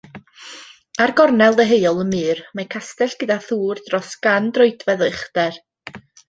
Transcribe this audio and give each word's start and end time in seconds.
Ar 1.03 1.11
gornel 1.19 1.57
ddeheuol 1.59 1.99
y 2.03 2.05
mur 2.13 2.41
mae 2.61 2.69
castell 2.77 3.13
gyda 3.25 3.37
thŵr 3.49 3.83
dros 3.91 4.11
gan 4.25 4.49
troedfedd 4.57 5.05
o 5.07 5.11
uchder. 5.13 5.63